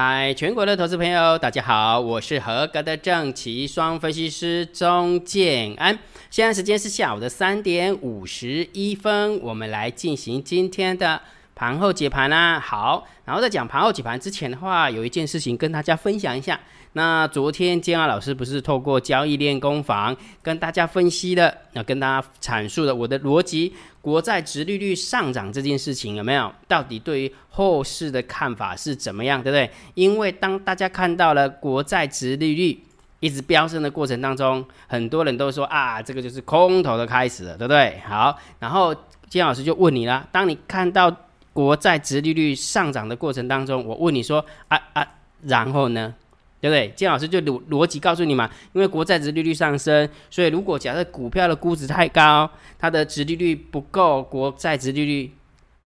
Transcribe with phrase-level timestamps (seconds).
[0.00, 5.98] 嗨，全国的投资朋友，大家好，我是合格的正奇双分析师钟建安。
[6.30, 11.20] 现在时间是下午的三点五十一分，我们来进行今天的
[11.56, 12.60] 盘后解盘啦。
[12.60, 16.60] 好，然后在讲盘后解盘之前的话，有一件事情跟大家分享一下。
[16.98, 23.72] 那昨天建安老师不是透过交易练功房跟大家分析的，那跟大家阐述的我的逻辑。
[24.00, 26.52] 国债殖利率上涨这件事情有没有？
[26.66, 29.70] 到底对于后市的看法是怎么样，对不对？
[29.94, 32.82] 因为当大家看到了国债殖利率
[33.20, 38.02] 一直飙升的过程当中，很多人都说啊，这个就是空头的开始了，对不对？
[38.08, 38.92] 好，然后
[39.28, 41.16] 金老师就问你了：当你看到
[41.52, 45.06] 国债殖利率上涨的过程当中，我问你说啊啊，
[45.42, 46.12] 然后呢？
[46.60, 46.88] 对不对？
[46.96, 55.32] 金老师就逻逻辑告诉你嘛，因为国债值利率上升，所以如果假设股票的估值太高，它的值利率不够国债值利率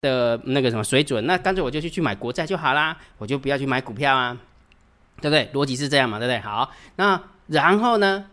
[0.01, 4.37] 的那个什么水准，那干脆我就去去买国债就好啦，我就不要去买股票啊，
[5.21, 5.49] 对不对？
[5.53, 6.39] 逻辑是这样嘛，对不对？
[6.39, 8.25] 好，那然后呢？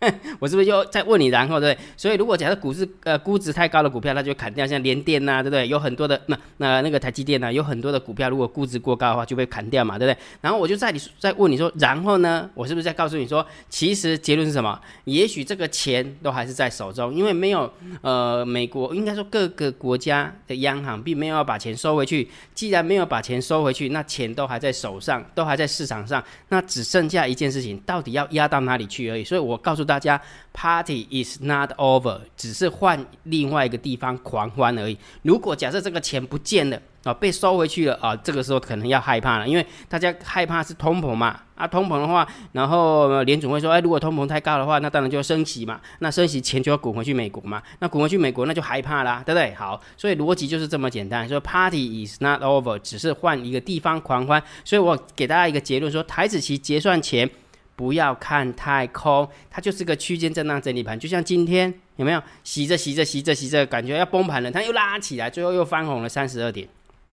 [0.38, 1.78] 我是不是又再问你，然后对对？
[1.96, 5.66] 所以如果假设股市呃估值太高的股票，它就砍掉，像联电呐，对不对？
[5.66, 10.22] 有很多的那那那个台积电呐，有很多的股票，如果估值过高的话，就被砍掉嘛，对不对？
[10.40, 12.48] 然后我就在你再问你说，然后呢？
[12.54, 14.80] 我是不是在告诉你说，其实结论是什么？
[15.02, 17.68] 也许这个钱都还是在手中，因为没有
[18.02, 22.28] 呃美国应该说各个国家的央行并没有要把钱收回去。
[22.54, 29.24] 既然没有把钱收回去，那钱都还在手上，都还在市场上，那只剩下一件事情，到底要压到哪里去而已。
[29.24, 29.87] 所以我告诉。
[29.88, 30.20] 大家
[30.52, 34.96] ，Party is not over，只是换另外一个地方狂欢而已。
[35.22, 49.54] 如果假设这个钱不见了啊，被收回去了啊，这个时候可能要害怕了，因为大家害怕是通膨嘛啊，通膨的话，然后联总会说，哎，如果通膨太高的话，那当然就要升息嘛，那升息钱就要滚回去美国嘛，那滚回去美国那就害怕啦，对不对？
[49.54, 54.42] 好，所以逻辑就是这么简单，说 Party is not over，只是换一个地方狂欢。
[54.64, 57.30] 所以我给大家一个结论，说台子期结算前。
[57.78, 66.66] 不要看太空，它就是个区间震荡整理盘，就像今天有没有洗着洗着洗着洗着，感觉要崩盘了，它又拉起来，最后又翻红了三十二点，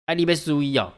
[0.07, 0.93] 哎，你被输一哦，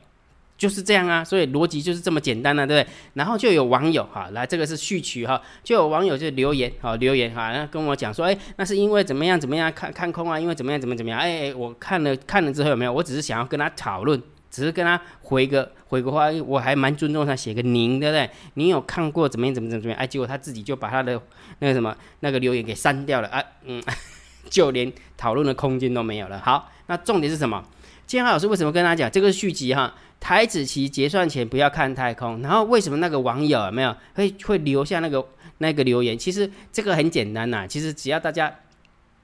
[0.57, 2.93] 就是这样啊，所以逻辑就是这么简单了，对不对？
[3.13, 12.93] 然后就有网友哈，来这个是序曲哈，就有网友就留言哈，留言哈，那跟我讲说，哎，那是因为怎么样怎么样看看空啊，因为怎么样怎么怎么样，哎，我看了看了之后有没有？
[12.95, 14.23] 我只是想要跟他讨论。
[14.51, 18.29] 只是跟他回个回个话，我还蛮尊重他，写个您，对不对？
[18.55, 19.99] 您有看过怎么样怎么怎么怎么样？
[20.01, 21.21] 哎，结果他自己就把他的
[21.61, 23.83] 那个什么那个留言给删掉了啊，嗯，
[24.51, 26.41] 就连讨论的空间都没有了。
[26.41, 27.65] 好，那重点是什么？
[28.07, 29.95] 建浩老师为什么跟他讲这个续集哈？
[30.19, 32.43] 台子期结算前不要看太空。
[32.43, 35.25] 然后为什么那个网友没有会会留下那个
[35.59, 36.19] 那个留言？
[36.19, 38.53] 其实这个很简单呐，其实只要大家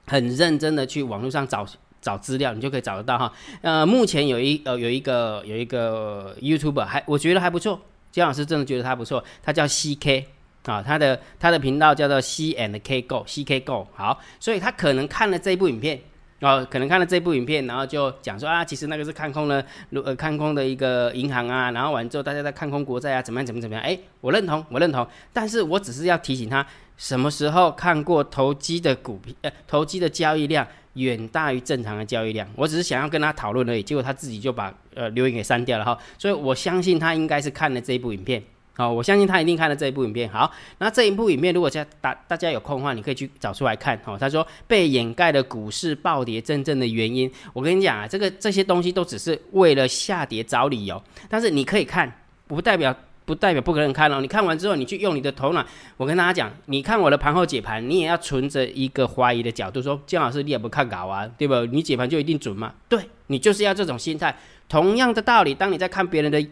[0.07, 1.67] 很认真的去网络上找。
[2.07, 3.33] 找资料，你就可以找得到哈。
[3.61, 7.77] 呃，目前有一呃有一个有一个 YouTube 还我觉得还不错，
[8.13, 10.23] 姜老师真的觉得他不错，他叫 CK
[10.63, 15.99] 啊，他的他的频道叫做 C and K Go CK Go 好，所以他可能看了这部影片
[16.39, 19.61] 哦，可能看了这部影片，然后就讲说啊，其实那个是看空了，
[20.05, 23.83] 呃看空的一个银行啊，然后完之后大家在看空国债啊，怎么样怎么怎么样？
[23.83, 26.65] 哎，我认同，我认同，但是我只是要提醒他，
[26.97, 30.67] 什么时候看过投机的股票，呃投机的交易量。
[30.97, 38.41] 远大于正常的交易量，我只是想要跟他讨论而已，结果他自己就把呃留言给删掉了哈，所以我相信他应该是看了这一部影片，
[38.73, 40.27] 好，我相信他一定看了这一部影片。
[40.27, 44.17] 好，那这一部影片如果家大大家有空的话，你可以去找出来看哦。
[44.19, 52.11] 他说被掩盖的股市暴跌真正的原因，我跟你讲啊，这个这些东西都只是为了下跌找理由，但是你可以看，
[52.47, 52.95] 不代表。
[53.27, 55.63] 不代表不可能看哦，你看完之后，你去用你的头脑。
[55.97, 61.61] 我跟大家讲，你看我的盘后解盘，你也要存着一个怀疑的角度，说姜老师你也不看稿啊，对吧？
[61.69, 62.73] 你解盘就一定准吗？
[62.87, 64.33] 对你就是要这种心态。
[64.69, 66.45] 同样的道理，当你在看别人的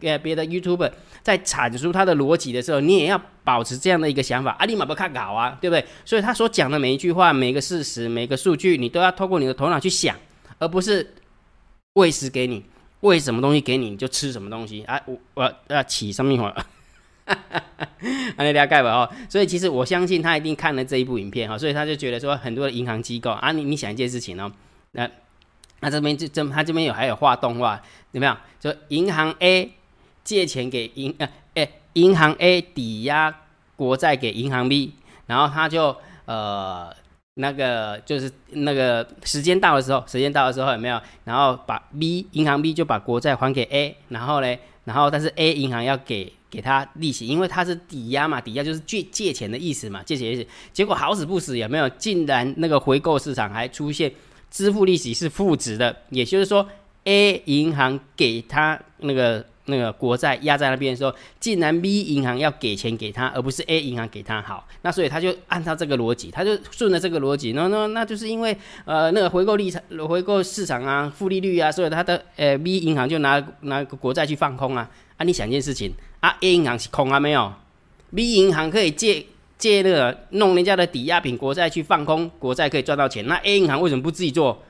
[0.00, 0.90] 呃别的 YouTube
[1.22, 4.56] 在阐述他的逻辑的时候，你也要保持这样的一个想法。
[4.58, 5.84] 阿立马不看稿啊，对不对？
[6.04, 10.16] 所以他所讲的每一句话、每个事实、每个数据，你都要透过你的头脑去想，
[10.58, 11.14] 而不是
[11.92, 12.64] 喂食给你。
[13.00, 15.00] 喂什么东西给你，你就吃什么东西啊！
[15.06, 16.48] 我我要起上面话，
[17.26, 17.36] 啊，
[18.38, 18.90] 你了解吧？
[18.90, 24.50] 哦，所以其实我相信他一定看了这一部影片哈，所以他就觉得说很多的银行机构啊，你你想一件事情哦，
[24.92, 25.08] 那
[25.80, 27.80] 那这边就这他这边有还有画动画，
[28.12, 28.38] 怎么样？
[28.58, 29.72] 就银行 A
[30.24, 33.42] 借钱给银呃诶，银行 A 抵押
[33.76, 34.94] 国债给银行 B，
[35.26, 36.94] 然后他就呃。
[37.38, 40.98] 那个就是那个时间到的时候，时间到的时候有没有？
[41.24, 50.46] 然后把 B 银行 B 就把国债还给 A，然后呢，然后但是 A 银行要给给他利息，因为它是抵押嘛，抵押就是借借钱的意思嘛，借钱意思。
[50.72, 51.86] 结果好死不死有没有？
[51.90, 54.10] 竟然那个回购市场还出现
[54.50, 56.66] 支付利息是负值的，也就是说
[57.04, 75.24] A 银行给他那个那个国债压在那边的时候，竟然 B 银行要给钱给他，而不是 A 银行给他好，那所以他就按照这个逻辑，他就顺着这个逻辑，那那那就是因为呃那个回购利场回购市场啊，负利率啊，所以他的呃 B 银行就拿拿国债去放空啊啊！
[75.24, 77.52] 你想一件事情啊，A 银行是空啊没有
[78.14, 79.24] ，B 银行可以借
[79.58, 84.62] 借那个弄人家的抵押品国债去放空，国债可以赚到钱，那 A 银行为什么不自己做？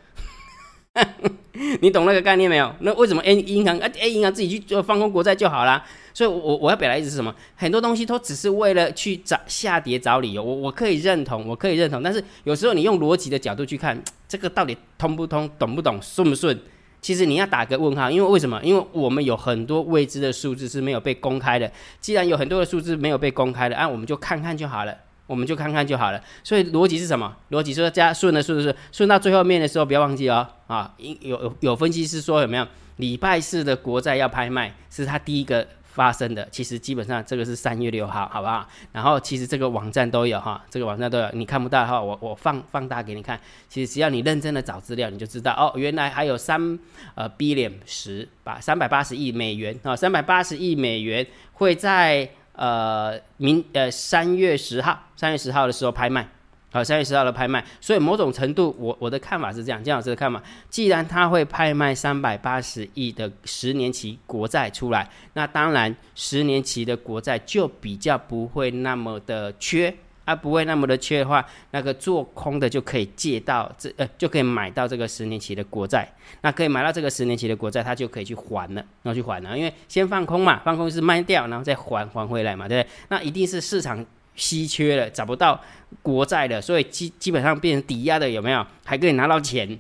[1.80, 2.72] 你懂那个概念没有？
[2.80, 5.84] 那为什么 A 银行啊 A 银行自己去做放空国债就好啦？
[6.12, 7.34] 所以，我我要表达意思是什么？
[7.56, 10.42] 很多东西都只是为了去找下跌找理由。
[10.42, 12.02] 我我可以认同，我可以认同。
[12.02, 16.58] 但是有时候你用逻辑的角度去看，这个到底通不通、懂不懂、顺不顺？
[17.02, 18.60] 其实你要打个问号，因为为什么？
[18.62, 21.70] 因为我们有很多未知的数字是没有被公开的。
[22.00, 24.96] 既然有很多的数字没有被公开的，啊，我们就看看就好了。
[25.26, 26.22] 我们就看看就好了。
[26.44, 27.36] 所以逻辑是什么？
[27.50, 30.46] 逻辑说加顺的顺的顺顺到最后面的时候，不要忘记哦。
[30.66, 36.48] 啊，有有有分析师说有没有礼拜四的国债要拍卖，是他第一个发生的。
[36.50, 38.66] 其实基本上这个是三月六号，好不好？
[38.92, 41.30] 然后其实这个网站都有哈，这个网站都有。
[41.32, 43.38] 你看不到的话，我我放放大给你看。
[43.68, 46.78] 其实只要你认真的找资料，你就知道哦，原来还有三
[47.14, 52.30] 呃 billion 十把三百八十亿美元啊，三百八十亿美元会在。
[52.56, 56.26] 呃，明呃三月十号，三月十号的时候拍卖，
[56.72, 69.94] 好，三月十号的拍卖，所以某种程度，我我的看法是这样，姜老师的看法，既然他会拍卖三百八十亿的十年期国债出来，那当然十年期的国债就比较不会那么的缺。
[70.26, 76.12] 它不会那么的缺的话，那个做空的就可以借到这呃，就可以买到这个十年期的国债。
[76.42, 79.56] 那可以买到这个十年期的国债，它就可以去还了，然后去还了。
[79.56, 82.92] 因为先放空嘛，放空是卖掉，然后再还还回来嘛，对不对？
[83.08, 85.58] 那一定是市场稀缺了，找不到
[86.02, 88.66] 国债的，所以基基本上变成抵押的，有没有？
[88.84, 89.70] 还可以拿到钱，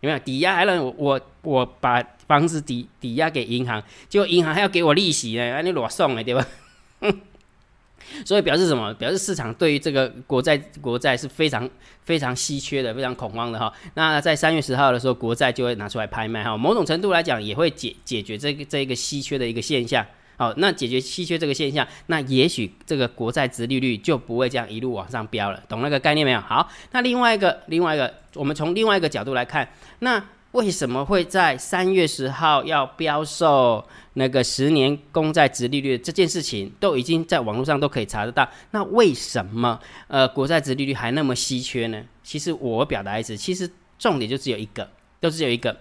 [0.00, 0.18] 有没有？
[0.20, 6.46] 抵押还能我我把房子抵抵押给银行，结果银行还要给我利息呢，那你裸送了，对吧？
[8.24, 8.92] 所以表示什么？
[8.94, 11.68] 表示市场对于这个国债国债是非常
[12.02, 13.72] 非常稀缺的，非常恐慌的哈。
[13.94, 16.56] 那在三月十号的时候，国债就会拿出来拍卖哈。
[16.56, 20.04] 某种程度来讲，也会解解决这个这一个稀缺的一个现象。
[20.36, 25.62] 好，那解决稀缺这个现象，那也许这个国债值利率就不会这样一路往上飙了。
[25.68, 26.40] 懂那个概念没有？
[26.40, 29.68] 好，那另外一个另外一个，我们从另外一个角度来看，
[30.00, 30.22] 那。
[30.52, 38.48] 为什么会在三月十号要标售那个十年公债值利率这件事情，都已经在网络上都可以查得到。
[38.72, 39.78] 那为什么
[40.08, 42.02] 呃国债值利率还那么稀缺呢？
[42.22, 44.88] 其实我表达意思，其实重点就只有一个，
[45.20, 45.76] 都只有一个，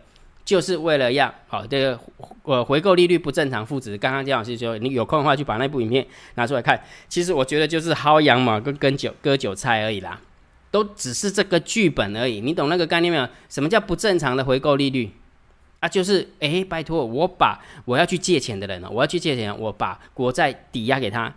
[0.45, 1.99] 就是为了要好这个
[2.43, 3.97] 呃回购利率不正常负值。
[3.97, 6.05] 刚刚姜老师说，你有空的话就把那部影片
[6.35, 6.81] 拿出来看。
[7.07, 10.19] 其实我觉得就是薅羊毛跟跟韭割韭菜而已啦。
[10.71, 13.27] 都只是这个剧本而已，你懂那个概念没有？
[13.49, 15.09] 什么叫不正常的回购利率
[15.79, 15.89] 啊？
[15.89, 21.33] 就是哎，拜托，我把我要去借钱的人呢，我要去借钱，我把国债抵押给他，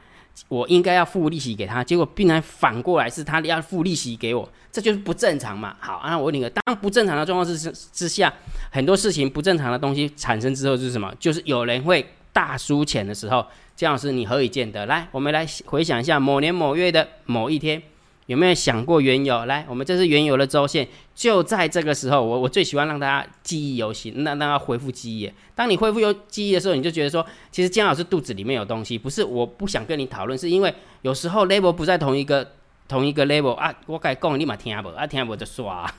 [0.49, 5.77] 我应该要付利息给他，结果竟然反过来是他要付利息给我，这就是不正常嘛？
[5.81, 8.33] 好，那我问你个，当不正常的状况之之下，
[8.71, 11.15] 很多事情不正常的东西产生之后是什么？
[11.19, 13.47] 就是有人会大输钱的时候，
[13.77, 14.87] 姜老师你何以见得？
[14.87, 17.83] 来，我们来回想一下某年某月的某一天。
[18.27, 19.45] 有没有想过原油？
[19.47, 25.31] 来，我们这是原油的周线，就在这个时候，我我最喜欢让大家记忆犹新，那让他恢复记忆。
[25.55, 32.53] 当你恢复有记忆的时候，你就觉得说，其实姜老师肚子里面有东西，不是我不想跟你讨论，是因为有时候 level 不在同一个
[32.87, 35.93] 同一个 level 啊，我该讲你嘛听不，啊听不就刷。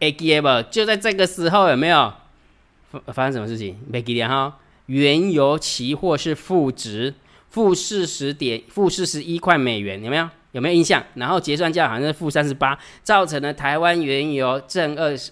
[0.00, 2.12] A G M 就在这个时候有没有
[2.90, 3.78] 发发生什么事情？
[3.88, 7.14] 没记得哈，原油期货是负值。
[7.54, 10.28] 负四十点，负四十一块美元，有没有？
[10.50, 11.00] 有没有印象？
[11.14, 15.30] 然后结算价好像是负三十八，造成了台湾原油正二十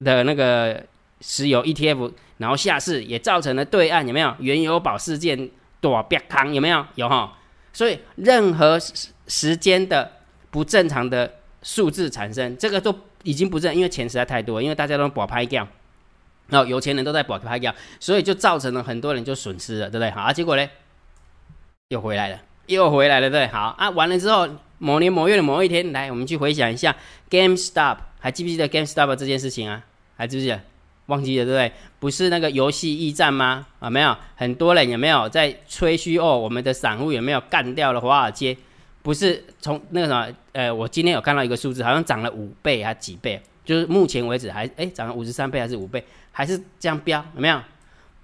[0.00, 0.84] 的那个
[1.20, 5.48] 石油 ETF，然后下市，也造成了对岸有没有原油宝事件
[5.80, 6.84] 多别康有没有？
[6.96, 7.38] 有哈。
[7.72, 8.76] 所以任何
[9.28, 10.10] 时间的
[10.50, 12.92] 不正常的数字产生，这个都
[13.22, 15.68] 已经不正，因为钱实在太多，因为大家都保拍掉，
[16.48, 20.10] 然后有钱人都在保拍掉，所以就造成了很多人就损失了，对不对？
[20.10, 20.68] 好啊，结果呢？
[21.88, 24.48] 又回来了，又回来了，对，好啊，完了之后，
[24.78, 26.94] 某年某月的某一天，来，我们去回想一下
[27.28, 29.84] ，GameStop，还记不记得 GameStop 这件事情啊？
[30.16, 30.60] 还记不记得？
[31.06, 31.72] 忘记了，对不对？
[32.00, 33.66] 不是那个游戏驿站吗？
[33.80, 36.38] 啊，没有，很多人有没有在吹嘘哦？
[36.38, 38.56] 我们的散户有没有干掉了华尔街？
[39.02, 43.38] 不是从那个什么，呃，我今天有看到一个数字，好像涨了五倍还几倍？
[43.62, 46.02] 就是目前为止还哎涨了五十三倍还是五倍？
[46.32, 47.22] 还是这样飙？
[47.34, 47.60] 有没有？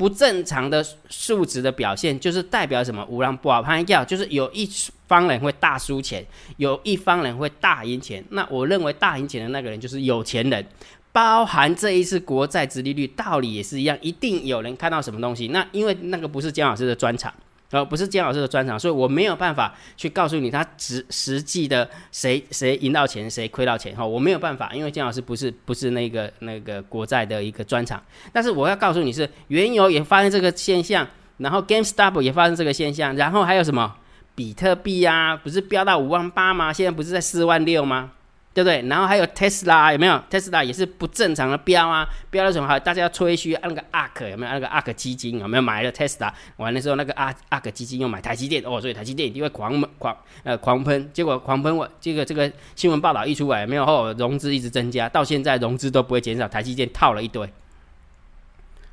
[0.00, 3.04] 不正常的数值的表现，就是代表什么？
[3.10, 4.66] 五郎不好拍掉，就是有一
[5.06, 6.24] 方人会大输钱，
[6.56, 8.24] 有一方人会大赢钱。
[8.30, 10.66] 那我认为大赢钱的那个人就是有钱人，
[11.12, 15.48] 包含这一次国债殖利率道理也是一样，一定有人看到什么东西。
[15.48, 17.30] 那因为那个不是姜老师的专场。
[17.70, 28.02] 呃，不是姜老师的专场，所以我没有办法去告诉你他实实际的谁谁赢到钱，谁亏到钱哈，我没有办法，因为姜老师不是不是那个那个国债的一个专场。
[28.32, 31.06] 但是我要告诉你是，原油也发生这个现象，
[31.38, 33.94] 然后 GameStop 也发生这个现象，然后还有什么
[34.34, 36.72] 比特币啊，不是飙到五万八吗？
[36.72, 38.10] 现在不是在四万六吗？
[38.52, 38.82] 对不对？
[38.88, 40.20] 然后还有特斯拉有没有？
[40.28, 42.66] 特斯拉也是不正常的标啊，标的什么？
[42.66, 44.52] 好，大家要吹嘘那个 ARK 有没有？
[44.52, 46.34] 那个 ARK 基金有没有买了特斯拉？
[46.56, 51.08] 完了之后，那个 ARK 基金又买台积电哦，所以台积电一定会狂狂呃狂喷。
[51.12, 57.48] 结果狂喷，我这个这个新闻报道一出来，没有后融资一直增加，到现在融资都不会减少，台积电套了一堆。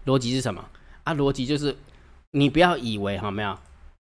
[0.06, 0.64] 逻辑是什么？
[1.04, 1.76] 啊，逻辑就是
[2.32, 3.58] 你不要以为哈，没有，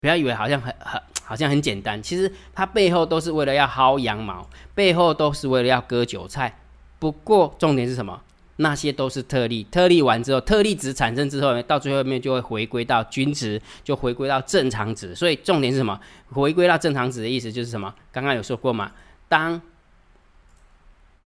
[0.05, 1.01] 不要以为好像很很。
[1.27, 6.55] 好像很简单，其实它背后都是为了要薅羊毛，背后都是为了要割韭菜。
[6.99, 8.21] 不过重点是什么？
[8.57, 15.15] 那些都是特例，特例完之后，特例值产生之后呢，到最后面就会回归到均值，就回归到正常值。
[15.15, 15.99] 所以重点是什么？
[16.29, 17.91] 回归到正常值的意思就是什么？
[18.11, 18.91] 刚刚有说过嘛？
[19.27, 19.59] 当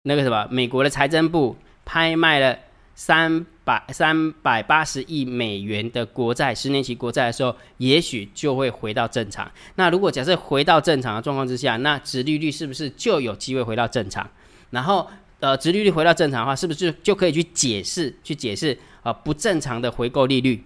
[0.03, 2.57] 那个什么美国的财政部拍卖了。
[2.99, 9.49] 三百三百八十亿美元的国债，十年期国债的时候，也许就会回到正常。
[9.75, 14.29] 那如果假设回到正常的状况之下，那殖利率是不是就有机会回到正常？
[14.71, 15.07] 然后，
[15.39, 20.61] 呃，殖利率回到正常的话，是不是就就可以去解释，去解释啊不正常的回购利率？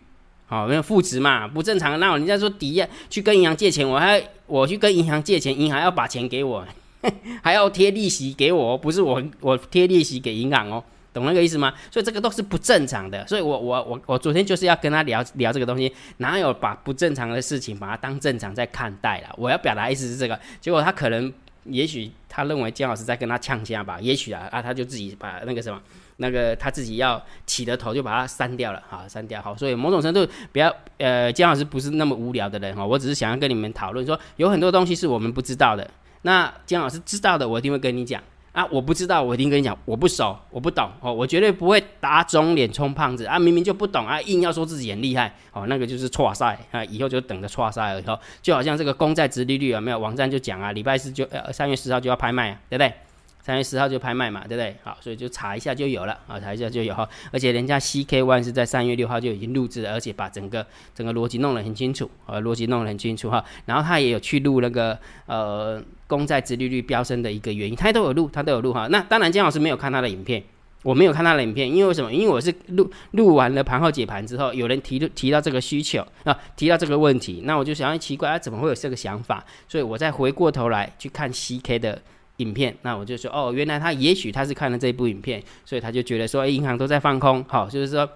[0.48, 2.00] 好，因为负值嘛，不正常。
[2.00, 6.66] 那人家说抵押去跟银行借钱，我还我去跟银行借钱，银行要把钱给我，
[7.44, 10.84] 还要贴利息给我，不是我我贴利息给银行哦。
[11.13, 11.74] 懂那个意思吗？
[11.91, 13.25] 所以这个都是不正常的。
[13.27, 19.29] 所以我我我我昨天就是要跟他聊聊这个东西，哪有把不正常的事情把它当正常在看待了？
[19.38, 20.39] 我要表达意思是这个。
[20.60, 21.32] 结果他可能，
[21.65, 24.00] 也许他认为姜老师在跟他呛下吧？
[24.01, 25.79] 也许啊啊，他就自己把那个什么，
[26.17, 29.55] 那个他自己要起的头就把它删掉了，好删掉好。
[29.55, 32.86] 所以某种程度比较呃，姜老师不是那么无聊的人哈。
[32.86, 35.89] 我只是想要跟你们讨论说，有很多东西是我们不知道的。
[36.24, 38.22] 那姜老师知道的，我一定会跟你讲。
[38.53, 43.39] 啊，我不知道，我一定跟你讲，我不熟，我不懂哦，我绝对不会打肿脸充胖子啊！
[43.39, 46.86] 明明就不懂啊，硬要说自己很厉害哦，那个就是错赛啊！
[46.86, 49.98] 以后就等着错赛了以后，就好像这个公债值利率有没有？
[49.98, 52.93] 网站就讲啊，礼拜四就呃三月十号就要拍卖啊，对不对？
[53.43, 54.73] 三月十号就拍卖嘛，对不对？
[54.83, 57.07] 好，所以就查一下就有了啊，查一下就有哈。
[57.29, 63.43] 而且人家 CK One 是在三月六号就已经录制了，而且把整个整个逻辑弄得很清楚啊，逻辑弄得很清楚哈。
[63.65, 68.88] 然后他也有去录那个呃公债殖利率飙升的一个原因，他都有录，他都有录哈。
[68.88, 70.41] 那当然姜老师没有看他的影片，
[70.81, 72.13] 我没有看他的影片，因为什么？
[72.13, 79.43] 因为我是录录完了盘后解盘之后，有人提提到这个需求啊，提到这个问题，那我就想要奇怪，他怎么会有这个想法？
[79.67, 82.01] 所以我再回过头来去看 CK 的。
[82.38, 88.10] 影片，那我就说哦，原来他也许他是看了这部影片，所以他就觉得说，哎，银行都在放空，好，就是说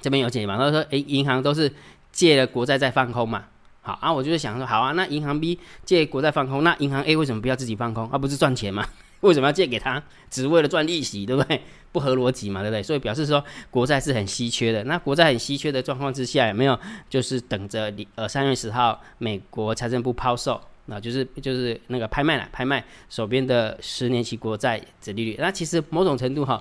[0.00, 0.58] 这边有解嘛。
[0.58, 1.72] 他说，哎，银行都是
[2.12, 3.44] 借了国债在放空嘛，
[3.82, 8.08] 好啊，我就是想说，好啊，那银行 B 借国债放空，那银行 A 为什么不要自己放空？
[8.10, 8.86] 而不是赚钱嘛？
[9.20, 10.02] 为什么要借给他？
[10.30, 11.60] 只为了赚利息，对不对？
[11.92, 12.82] 不合逻辑嘛，对不对？
[12.82, 14.84] 所以表示说国债是很稀缺的。
[14.84, 16.78] 那国债很稀缺的状况之下，有没有
[17.08, 20.60] 就是等着你呃三月十号美国财政部抛售？
[20.90, 25.36] 那就是就是那个拍卖了，拍卖手边的十年期国债的利率。
[25.38, 26.60] 那其实某种程度哈，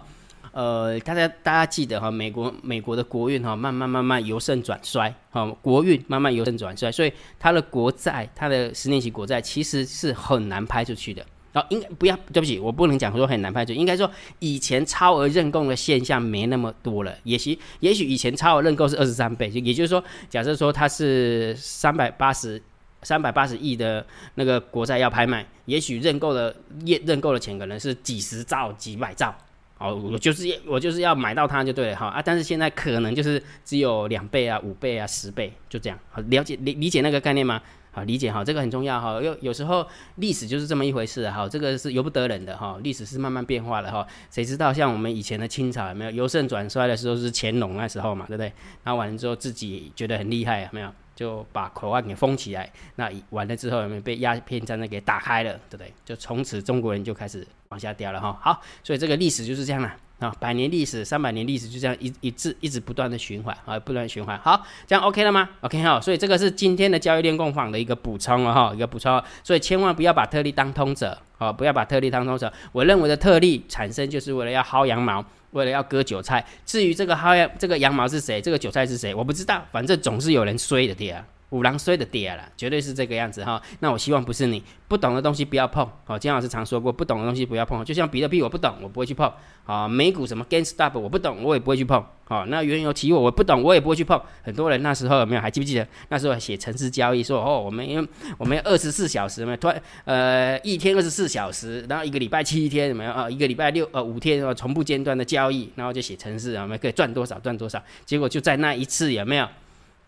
[0.52, 11.26] 呃，大家大家记得哈，美国美国的国运哈，慢慢慢慢由盛转衰，哈，国运慢慢由盛转衰，所以它的国债，它的十年期国债其实是很难拍出去的。
[11.52, 17.12] 啊，应该不要，对不起，我不能讲说很难拍出，应该说以前超额认购的现象没那么多了。
[17.24, 22.62] 也许也许以前超额认购是二十三倍，也就是说，假设说它是三百八十。
[23.04, 29.34] 三百八十亿的那个国债要拍卖，也许认购的认认购的钱可能是几十兆、几百兆，
[29.78, 32.22] 哦，我就是我就是要买到它就对了哈啊！
[32.22, 35.98] 但是现在可能就是只有两倍啊、五倍啊、十倍，就这样。
[36.12, 37.62] 好，了解理理解那个概念吗？
[37.92, 39.20] 好，理解哈，这个很重要哈。
[39.22, 44.06] 有有时候历史就是这么一回事哈，这个是由不得人的哈，历史是慢慢变化的哈。
[44.30, 48.54] 谁知道像我们以前的清朝有没有由盛转衰的时候是乾隆那时候嘛，对不对？
[48.84, 50.94] 然后完了之后自己觉得很厉害，有没有？
[51.20, 55.92] 就把口岸给封起来，那完了之后有没有被鸦片战争给打开了，对不对？
[56.06, 58.40] 就从此中国人就开始往下掉了哈。
[58.42, 64.40] 好，所以这个历史就是这样了啊，百年历史、三百年历史就这样一一直一直不断的循环啊，不断循环。
[64.40, 69.22] 好，这样 OK 了吗？OK 哈，所以这个是今天的交易链共访的一个补充了哈，一个补充。
[69.44, 72.50] 所以千万不要把特例当通则，哦，不要把特例当通则。
[72.72, 75.22] 我认为的特例产生就是为了要薅羊毛。
[75.52, 79.66] 为了要割韭菜，至于这个薅这个羊毛是谁，这个韭菜是谁，我不知道。
[79.72, 83.62] 反正总是有人衰的，对啊，五郎衰的跌了，绝对是这个样子哈。
[83.80, 85.88] 那我希望不是你不懂的东西不要碰。
[86.06, 87.84] 好，金老师常说过，不懂的东西不要碰。
[87.84, 89.32] 就像比特币我不懂，我不会去碰。
[89.64, 92.04] 好，美股什么 GameStop 我不懂，我也不会去碰。
[92.26, 94.22] 好，那原油期货我不懂，我也不会去碰。
[94.44, 95.88] 很多人那时候有没有还记不记得？
[96.10, 103.28] 那时候写城市交易说哦，我们因为我们二十四小时嘛，突然呃一天二十四小时，然后一个礼拜七天有没有啊？
[103.28, 107.82] 一个礼拜六呃五天从不间断的交易，然后就写城市有没有可以赚多少赚多少？
[108.06, 109.48] 结果就在那一次有没有？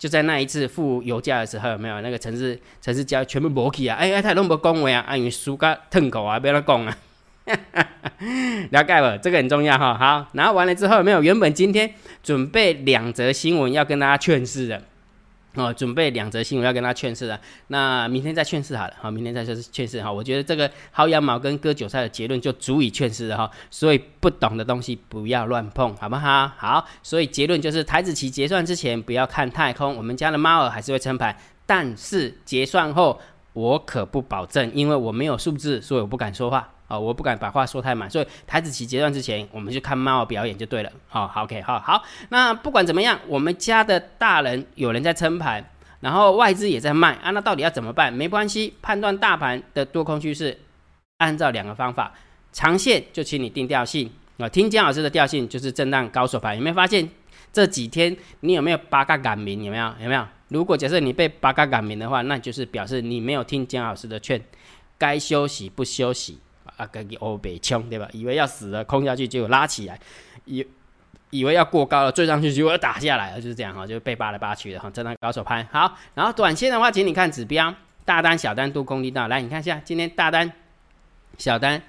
[0.02, 3.96] 就在那一次付油价的时候，有没有那个城市城市交全部没去啊？
[3.96, 6.98] 哎哎，他拢无讲话啊，因为输个痛口啊，不要讲啊。
[8.72, 9.96] 了解了，这个很重要哈。
[9.96, 11.88] 好，然后完了之后，有没有原本今天
[12.20, 14.82] 准备两则新闻要跟大家劝示的。
[15.54, 20.10] 哦，准备两则新闻要跟他劝示了，那明天再劝示好了，好，明天再说劝示哈。
[20.10, 26.50] 我觉得这个薅羊毛跟割韭菜的结论就足以劝示了哈，所以不懂的东西不要乱碰，好不好？
[26.56, 33.20] 好，所以结论就是台子期结算之前不要看太空，我们家的猫儿还是会撑盘，但是结算后
[33.52, 36.72] 我可不保证，因为我没有数字，所以我不敢说话。
[36.92, 40.92] 啊，我不敢把话说太满，所以台子棋阶段之前，我们就看猫表演就对了。
[41.08, 42.02] 好，OK，好好。
[42.28, 45.64] 那不管怎么样，我们家的大人有人在撑盘，
[46.00, 48.12] 然后外资也在卖啊，那到底要怎么办？
[48.12, 50.60] 没关系，判断大盘的多空趋势，
[51.16, 52.12] 按照两个方法，
[52.52, 56.54] 长线就请你定调性啊，听姜老师的调性就是震荡高手盘。
[56.54, 57.08] 有没有发现
[57.54, 59.64] 这几天你有没有八嘎赶鸣？
[59.64, 59.94] 有没有？
[60.02, 60.26] 有没有？
[60.48, 64.38] 如果假设你被八嘎赶鸣的话，那就是表示你没有听姜老师的劝，
[64.98, 66.38] 该休息不休息。
[66.82, 68.08] 啊，跟个欧北冲对吧？
[68.12, 69.98] 以为要死了，空下去就拉起来，
[70.44, 70.66] 以
[71.30, 75.96] 以为要过高了，追上去就要打下来了，就是这样哈，就被扒来扒去的哈，真的高手拍好。
[76.14, 77.72] 然后短线的话，请你看指标，
[78.04, 80.52] 大单、小单多空力道，来你看一下，今天大单、
[81.38, 81.80] 小单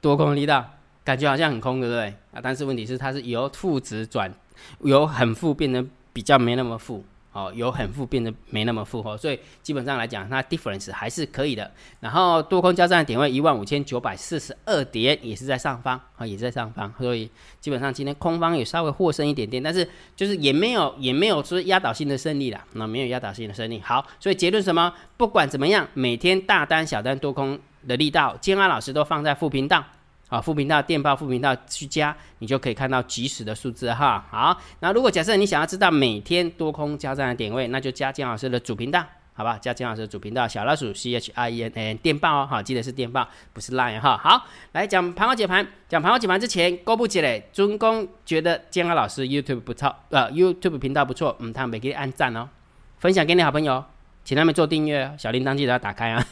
[0.00, 0.64] 多空力道，
[1.04, 2.06] 感觉好像很空，对不对？
[2.32, 4.32] 啊，但是问题是它是由负值转
[4.80, 7.04] 由很负变成比较没那么负。
[7.32, 11.70] 哦，由很负变得没那么负哦，所以基本上来讲，它 difference 还是可以的。
[12.00, 16.92] 然后多空交战点位一万五千九百四十二点，也是在上方啊，也在上方。
[16.98, 23.80] 所以基本上今天空方也稍微获胜一点点，但是就是也没有也没有说压倒性的胜利啦，那没有压倒性的胜利。
[23.80, 24.92] 好，所以结论什么？
[25.16, 29.84] 不管怎么样，每天大单、小单、多空的力道，金安老师都放在副频道。
[30.30, 34.24] 啊，副频道电报副频道去加，你就可以看到即时的数字哈。
[34.30, 39.58] 好，那如果假设你想要知道每天多空交战的点位，那就加金老师的主频道，好吧？
[39.60, 44.16] 加金老师的主频道小老鼠 C H I N N 电报哦，好，记得是电报，不是 Line 哈。
[44.16, 52.48] 好，来讲盘后解盘，讲盘后解盘之前，公布起来，尊公觉得建安老师 YouTube 不错，呃，YouTube 频道不错，嗯，他们给你按赞哦，
[52.98, 53.84] 分享给你好朋友，
[54.24, 56.24] 请他们做订阅，小铃铛记得要打开啊。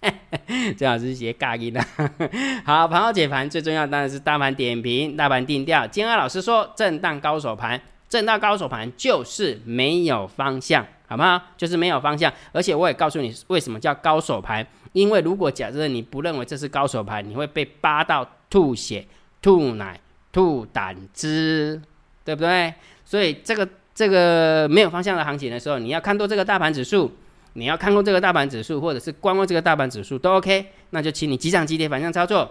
[0.76, 1.80] 最好是些尬音的。
[2.64, 5.86] 好，盘后解盘最重要当然是大盘点评、大盘定调。
[5.86, 11.40] 金安老师说，震荡高手盘，震荡高手盘就是没有方向，好不好？
[11.56, 12.32] 就是没有方向。
[12.52, 14.66] 而且我也告诉你，为什么叫高手盘？
[14.92, 19.06] 因为如果假设你不认为这是高手盘，你会被扒到吐血、
[19.42, 20.00] 吐奶、
[20.32, 21.80] 吐胆汁，
[22.24, 22.72] 对不对？
[23.04, 27.14] 所以这个这个没有方向的行情的时候，你要看多这个大盘指数。
[27.54, 32.48] 你要看空这个大盘指数，或者是观望这个大盘指数都 OK，那就请你急涨急跌反向操作，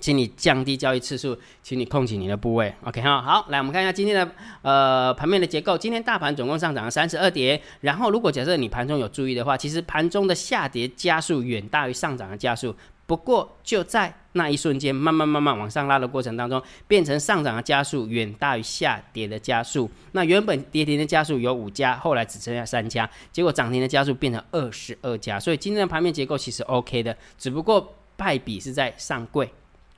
[0.00, 3.22] 请你降低交易次数，请你控制你的部位，OK 哈。
[3.22, 5.78] 好，来我们看一下今天的呃盘面的结构。
[5.78, 12.74] 今天大盘总共上涨了三十二点，然后如果假设你盘中有注意的话，其实盘中的下跌加速远大于上涨的加速。
[13.06, 19.88] 不过就在那一瞬间，慢慢慢慢往上拉的过程当中，变成上涨的加速远大于下跌的加速。
[20.10, 25.38] 那原本跌停的加速有五家，后来只剩下三家，结果涨停的加速变成二十二家。
[25.38, 29.48] 所以今天的盘面结构其实 OK 的，只不过败笔是在上柜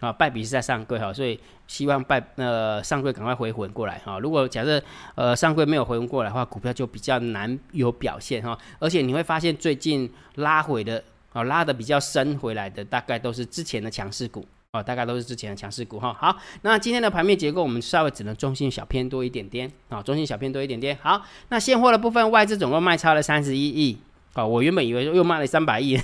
[0.01, 1.11] 啊，败笔是在上柜哈。
[1.11, 4.19] 所以希望败呃上柜赶快回魂过来哈。
[4.19, 4.81] 如果假设
[5.15, 8.57] 呃上柜没有回魂过来的话，股票就比较难有表现哈。
[8.79, 11.03] 而且你会发现最近拉回的。
[11.39, 16.13] 哦，拉的比较深回来的，大概都是之前的强势股哦，大概都是之前的强势股哈。
[16.19, 20.99] 好，那今天的盘面结构，我们稍微只能中性小偏多一点点啊，中性小偏多一点点。
[21.01, 23.97] 好，那现货的部分，外资总共卖超了三十一亿
[24.35, 25.97] 哦，我原本以为又卖了三百亿。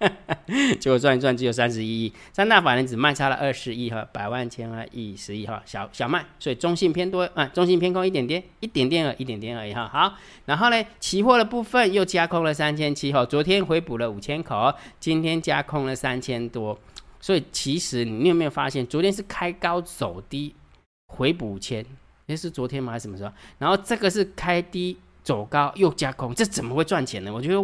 [0.78, 9.88] 结果转一转只有三十一亿，三大法人只卖差了二十亿哈，百万千万亿十亿哈，小小卖，所以中性偏多啊，中性偏空一点点，一点点而一点点而已哈。
[9.88, 10.14] 好，
[10.46, 16.78] 然后呢，期货的部分又加空了三千七哈，昨天回补了五千口，今天加空了三千多，
[17.20, 20.54] 所以其实你有没有发现，昨天是开高走低，
[21.08, 21.84] 回补五千，
[22.26, 23.32] 那是昨天吗还是什么时候？
[23.58, 24.96] 然后这个是开低
[25.28, 27.30] 走高又加空，这怎么会赚钱呢？
[27.30, 27.62] 我觉得。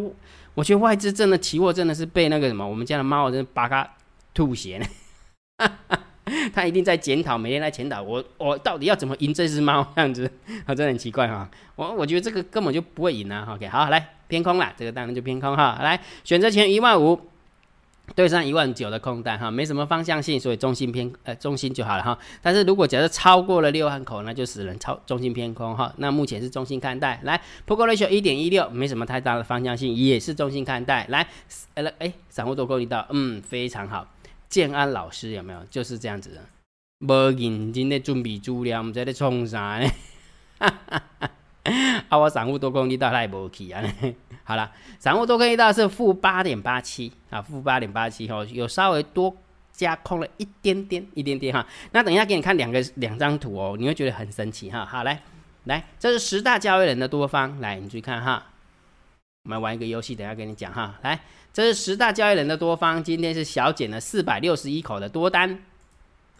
[0.56, 3.84] 我觉得外资真的期货真的是被那个什么，我们家的猫真的把它
[4.32, 4.86] 吐血呢。
[6.54, 10.30] 他一定在检讨，每天在检讨我我到底要怎么赢这只猫这样子，
[10.64, 11.50] 啊， 真的很奇怪哈。
[11.74, 13.44] 我我觉得这个根本就不会赢啊。
[13.52, 15.80] OK，好，来偏空了，这个当然就偏空哈。
[15.82, 17.20] 来选择前一万五。
[18.14, 22.18] 对上一万九的空单哈，没什么方向性，所以中心偏呃中心就好了哈。
[22.42, 25.92] 但是如果假设超过了六万口，那就使人超中心偏空哈。
[25.96, 31.06] 那目前是中心看待，来 p o k ratio 一点一六，没什么太大的方向性，也是中心看待。
[31.08, 31.26] 来，
[31.74, 34.06] 呃哎，散户多空一道，嗯，非常好。
[34.48, 36.40] 建安老师有没有就是这样子的？
[37.00, 39.90] 无认真的准备资料，唔知在冲啥呢？
[42.08, 43.82] 啊，我散户多空力道太无去啊。
[44.44, 49.34] 好了，散户多空力道是负八点八七啊，负八点八七哈，有稍微多
[49.72, 51.66] 加空了一点点，一点点哈。
[51.92, 54.84] 那等一下给你看两个两张图哦，你会觉得很神奇哈。
[54.84, 55.22] 好，来
[55.64, 58.44] 来，这是十大交易人的多方，来你注意看哈。
[59.44, 60.98] 我们玩一个游戏，等下跟你讲哈。
[61.02, 61.18] 来，
[61.52, 65.58] 这是十大交易人的多方，今天是小减了四百六十一口的多单。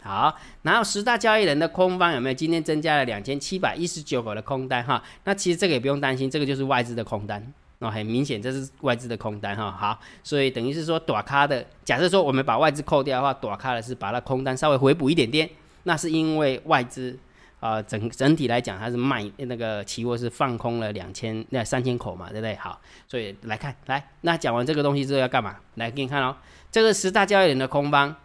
[0.05, 2.33] 好，然后十大交易人的空方有没有？
[2.35, 5.01] 今天增加了两千七百一十九口的空单哈。
[5.23, 7.53] 那其实这个也不用担心，这个就是外资的空单。
[7.79, 15.49] 哦，很明显这是外资的空单哈，好，所以等于是说短咖的，假设说我们把外资扣掉的话，短咖的是把它空单稍微回补一点点，
[15.83, 17.17] 那是因为外资
[17.59, 22.55] 啊整整体来讲它是卖那个期货是放空了两千那三千口嘛，对不对？
[22.55, 25.57] 好，所以来看来，那讲完这个东西之后要干嘛？
[25.75, 26.33] 来给你看哦，
[26.71, 28.15] 这个十大交易人的空方，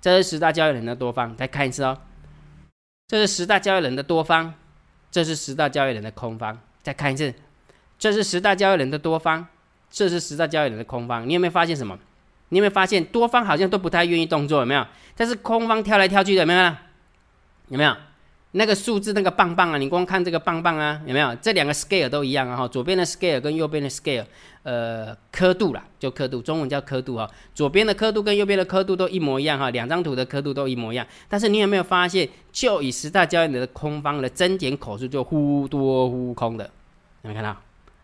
[0.00, 1.98] 这是十大交易人的多方，再看一次哦，
[3.08, 4.54] 这是十大交易人的多方，
[5.10, 7.34] 这是十大交易人的空方，再看一次。
[7.98, 9.46] 这是十大交易人的多方，
[9.90, 11.28] 这是十大交易人的空方。
[11.28, 11.98] 你有没有发现什么？
[12.50, 14.60] 你有没有发现多方好像都不太愿意动作？
[14.60, 14.86] 有没有？
[15.16, 16.74] 但是空方跳来跳去的，有没有？
[17.70, 17.96] 有没有？
[18.52, 21.34] 那个数字那个棒棒啊，你光看这个棒棒啊，有没有？
[21.36, 24.24] 这两个 scale 都一样啊，哈，左边的 scale 跟右边的 scale，
[24.62, 27.30] 呃，刻度啦，就刻度，中文叫刻度哈。
[27.54, 31.06] 左边的刻度跟右边的刻度都一模一样哈，两张图的刻度都一模一样。
[31.28, 36.64] 但是你有没有发现，就以十大交易人的空方的增减口数就忽多忽空的，
[37.22, 37.54] 有没有看到？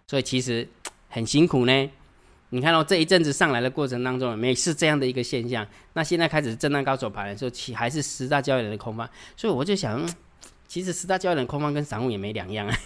[0.06, 0.68] 所以其实
[1.08, 1.90] 很辛苦呢。
[2.50, 5.66] 你看到这一阵子上来的过程当中，没是这样的一个现象。
[5.94, 9.08] 那现在开始震荡高手盘的时候，其还是十大交易人的空方。
[9.36, 10.06] 所以我就想，
[10.66, 12.76] 其实十大交易人空方跟散户也没两样啊，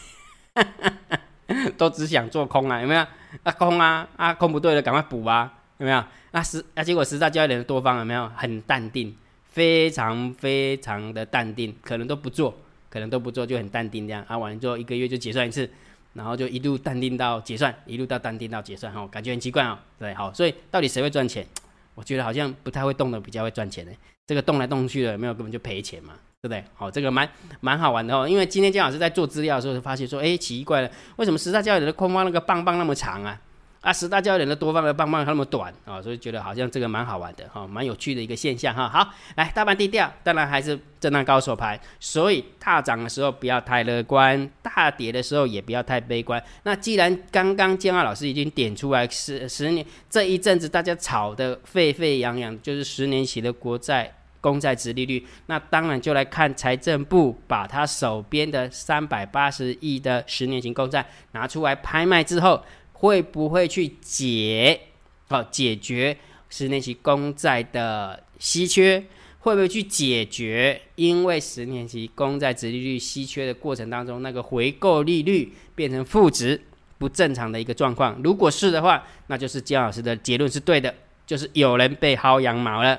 [1.77, 3.01] 都只想做空啊，有没有？
[3.43, 6.05] 啊空啊啊空不对了，赶快补啊，有没有？
[6.31, 9.17] 那十那结果十大交易人的多方有没有很淡定，
[9.51, 12.55] 非常非常的淡定，可能都不做，
[12.91, 15.69] 可能都不做就很淡定这样啊，完了之后一个月就结算一次。
[16.15, 21.47] 然后就一路淡定到结算，一路到淡定到结算，哦，感觉很奇怪哦，对，好，所以到底谁会赚钱？
[21.95, 23.93] 我觉得好像不太会动的比较会赚钱呢，
[24.27, 26.65] 这个动来动去的，有没有根本就赔钱嘛，对不对？
[26.75, 27.29] 好，这个蛮
[27.61, 33.41] 蛮好玩的哦，因为今天姜老师在做资料的时候，就发现说，哎，奇怪了，为什么十大交易人的空方那个棒棒那么长啊？
[33.81, 38.89] 啊，十大交易人的多方的棒棒那么短啊，所以觉得好像这个蛮好玩的哈，蛮有趣的一个现象哈。
[38.89, 46.41] 好，来大盘低调，当然还是震荡高手盘，所以大涨的时候不要太乐观，大跌的时候也不要太悲观。
[46.63, 54.13] 那既然刚刚建二老师已经点出来十十年这一阵子大家炒的沸沸扬扬，就是十年期的国债
[54.49, 62.63] 公债值利率，那当然就来看财政部把他手边的三百八十亿的十年期公债拿出来拍卖之后。
[63.01, 64.81] 会不会去解，
[65.29, 66.17] 好解决
[66.51, 69.05] 十年期公债的稀缺？
[69.39, 76.61] 会不会去解决因为十年期公债殖利率稀缺的过程当中，那个回购利率变成负值
[76.99, 78.21] 不正常的一个状况？
[78.25, 80.93] 如果是的话，那就是姜老师的结论是对的，
[81.25, 82.99] 就是有人被薅羊毛了，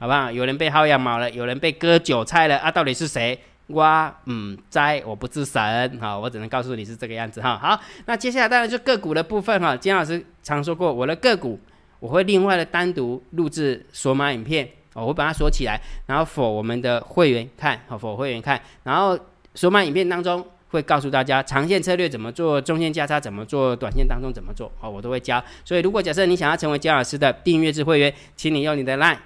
[0.00, 0.32] 好不好？
[0.32, 2.70] 有人被薅羊毛了，有人被割韭菜了啊？
[2.70, 3.38] 到底是谁？
[3.66, 3.84] 我
[4.24, 7.58] 嗯在，我不是神哈，我只能告诉你是这个样子哈。
[7.58, 9.76] 好，那接下来当然就个股的部分哈。
[9.76, 11.60] 金老师常说过，我的个股
[11.98, 19.18] 我会另外的单独录制索马影片，我会把它锁起来，然后否我们的会员看，好否会员看，然后
[19.54, 25.44] 索马影片当中会告诉大家长线策略怎么做，中线价差怎么做，短线当中怎么做，哦，我都会教。
[25.62, 29.18] 所以如果假设你想要成为姜老师的订阅制会员，请你用你的 line。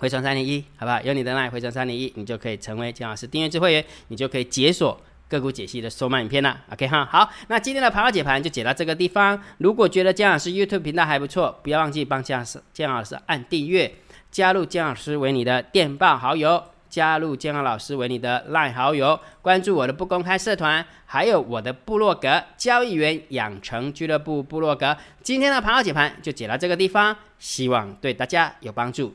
[0.00, 0.98] 回传三零一，好不好？
[1.02, 6.58] 有你的来回传三零一，你就可以成为姜老师订阅制会员，你就可以解锁个股解析的收卖影片了。
[6.72, 9.38] OK 哈，好，那今天的盘后解盘就解到这个地方。
[9.58, 13.92] 如果觉得姜老师 YouTube 频道还不错，不要忘记帮姜老师姜老师按订阅，
[14.30, 24.96] 加入姜老师为你的电报好友，加入姜老师为你的 Line 好友，关注我的不公开社团，还有我的部落格交易员养成俱乐部部落格。
[25.22, 29.14] 今天的盘后解盘就解到这个地方，希望对大家有帮助。